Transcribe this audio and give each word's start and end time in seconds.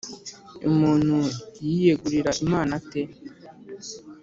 Umuntu 0.69 1.17
yiyegurira 1.67 2.31
Imana 2.43 2.71
ate? 2.79 3.01